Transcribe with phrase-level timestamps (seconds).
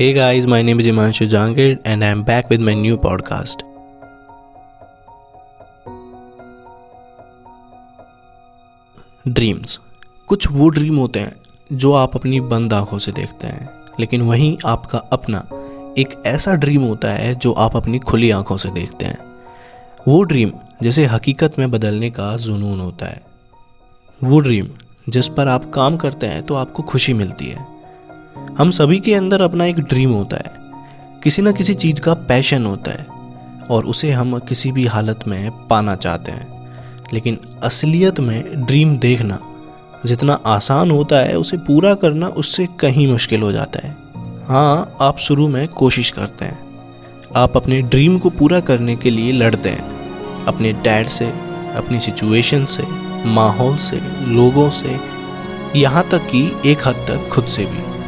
[0.00, 3.62] Hey guys, my name is Imanshu Jangir and I'm back with my new podcast.
[9.28, 9.78] Dreams
[10.26, 11.36] कुछ वो dream होते हैं
[11.72, 13.68] जो आप अपनी बंद आँखों से देखते हैं
[14.00, 15.48] लेकिन वहीं आपका अपना
[15.98, 19.18] एक ऐसा ड्रीम होता है जो आप अपनी खुली आँखों से देखते हैं।
[20.08, 23.22] वो ड्रीम जिसे हकीकत में बदलने का जुनून होता है।
[24.24, 24.68] वो ड्रीम
[25.08, 27.79] जिस पर आप काम करते हैं तो आपको खुशी मिलती है।
[28.60, 30.52] हम सभी के अंदर अपना एक ड्रीम होता है।
[31.22, 33.06] किसी न किसी चीज़ का पैशन होता है
[33.70, 36.72] और उसे हम किसी भी हालत में पाना चाहते हैं।
[37.12, 39.38] लेकिन असलियत में ड्रीम देखना,
[40.06, 43.96] जितना आसान होता है, उसे पूरा करना उससे कहीं मुश्किल हो जाता है।
[44.46, 46.60] हाँ आप शुरू में कोशिश करते हैं।
[47.36, 49.88] आप अपने ड्रीम को पूरा करने के लिए लड़ते हैं।
[50.44, 51.26] अपने डैड से,
[51.76, 52.84] अपनी सिचुएशन से,
[53.28, 55.00] माहौल से, लोगों से,
[55.76, 57.99] यहाँ तक कि एक हद तक खुद से भी।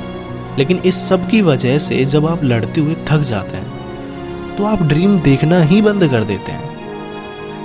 [0.59, 4.83] लेकिन इस सब की वजह से जब आप लड़ते हुए थक जाते हैं तो आप
[4.83, 6.71] ड्रीम देखना ही बंद कर देते हैं।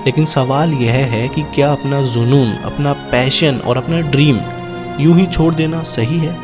[0.06, 4.40] लेकिन सवाल यह है कि क्या अपना जुनून, अपना पैशन और अपना ड्रीम
[5.00, 6.36] यूँ ही छोड़ देना सही है?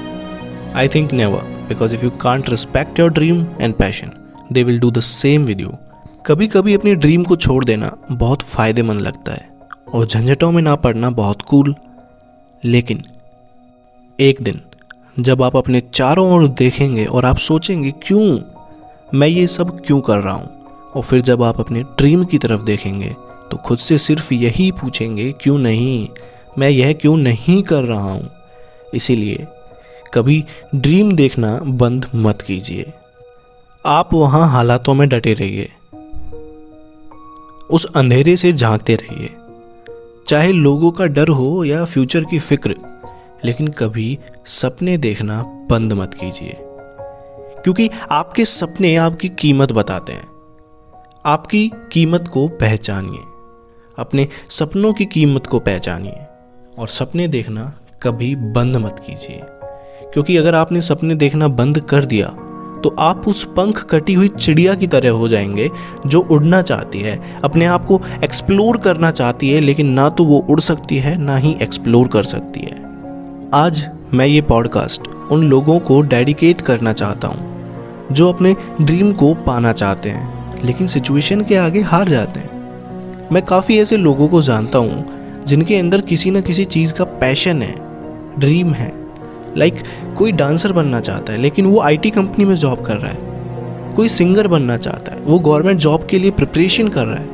[0.76, 4.12] I think never because if you can't respect your dream and passion
[4.52, 5.73] they will do the same with you
[6.26, 9.50] कभी कभी अपनी ड्रीम को छोड़ देना बहुत फ़ायदेमंद लगता है,
[9.94, 11.76] और झंझटों में ना पड़ना बहुत कूल
[12.64, 13.04] लेकिन
[14.20, 14.62] एक दिन
[15.19, 18.39] जब आप अपने चारों ओर देखेंगे और आप सोचेंगे, क्यों?
[19.14, 20.66] मैं ये सब क्यों कर रहा हूँ?
[20.95, 23.16] और फिर जब आप अपने ड्रीम की तरफ़ देखेंगे
[23.52, 26.08] तो खुद से सिर्फ़ यही पूछेंगे, क्यों नहीं?
[26.58, 28.30] मैं यह क्यों नहीं कर रहा हूँ?
[28.94, 29.47] इसीलिए
[30.14, 30.44] कभी
[30.75, 32.94] ड्रीम देखना बंद मत कीजिए।
[33.86, 35.70] आप वहाँ हालातों में डटे रहिए।
[37.70, 39.30] उस अंधेरे से झांकते रहिए।
[40.27, 42.75] चाहे लोगों का डर हो या फ्यूचर की फ़िक्र
[43.45, 46.58] लेकिन कभी सपने देखना बंद मत कीजिए।
[47.63, 50.27] क्योंकि आपके सपने आपकी कीमत बताते हैं।
[51.25, 53.19] आपकी कीमत को पहचानिए।
[53.99, 56.17] अपने सपनों की कीमत को पहचानिए।
[56.80, 59.42] और सपने देखना कभी बंद मत कीजिए।
[60.14, 62.36] क्योंकि अगर आपने सपने देखना बंद कर दिया
[62.83, 65.70] तो आप उस पंख कटी हुई चिड़िया की तरह हो जाएँगे,
[66.05, 70.39] जो उड़ना चाहती है। अपने आप को एक्सप्लोर करना चाहती है, लेकिन ना तो वो
[70.49, 72.83] उड़ सकती है, ना ही एक्सप्लोर कर सकती है।
[73.53, 79.33] आज मैं ये पॉडकास्ट उन लोगों को डेडिकेट करना चाहता हूँ जो अपने ड्रीम को
[79.33, 84.41] पाना चाहते हैं लेकिन सिचुएशन के आगे हार जाते हैं। मैं काफ़ी ऐसे लोगों को
[84.41, 85.05] जानता हूँ
[85.45, 87.75] जिनके अंदर किसी न किसी चीज़ का पैशन है
[88.39, 88.91] ड्रीम है।
[89.58, 93.11] लाइक like, कोई डांसर बनना चाहता है लेकिन वो आईटी कंपनी में जॉब कर रहा
[93.11, 97.27] है। कोई सिंगर बनना चाहता है वो गवर्नमेंट जॉब के लिए प्रिपरेशन कर रहा है।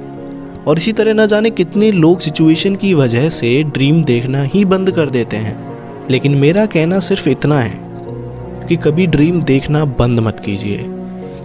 [0.67, 4.91] और इसी तरह ना जाने कितने लोग सिचुएशन की वजह से ड्रीम देखना ही बंद
[4.91, 5.68] कर देते हैं।
[6.09, 10.77] लेकिन मेरा कहना सिर्फ़ इतना है कि कभी ड्रीम देखना बंद मत कीजिए,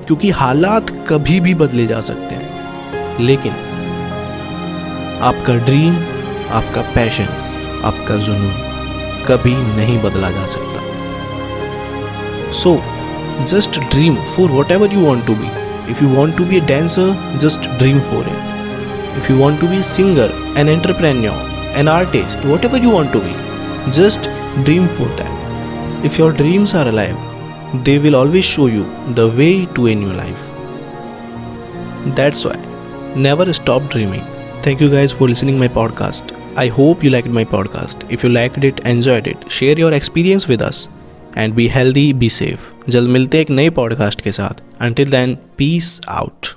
[0.07, 3.53] क्योंकि हालात कभी भी बदले जा सकते हैं। लेकिन
[5.23, 5.97] आपका ड्रीम
[6.53, 7.29] आपका पैशन
[7.85, 8.53] आपका जुनून
[9.27, 10.83] कभी नहीं बदला जा सकता।
[12.53, 12.77] So
[13.47, 15.49] just dream for whatever you want to be
[15.91, 19.67] if you want to be a dancer just dream for it if you want to
[19.69, 24.29] be singer an entrepreneur an artist whatever you want to be just
[24.64, 26.06] dream for that.
[26.06, 27.18] If your dreams are alive,
[27.84, 30.52] they will always show you the way to a new life.
[32.16, 32.56] That's why
[33.16, 34.24] never stop dreaming.
[34.62, 36.36] Thank you guys for listening my podcast.
[36.56, 38.10] I hope you liked my podcast.
[38.12, 40.88] If you liked it, enjoyed it, share your experience with us
[41.36, 42.72] and be healthy, be safe.
[42.90, 44.62] जल्द मिलते एक नए podcast के साथ.
[44.82, 45.92] Until then, peace
[46.22, 46.56] out.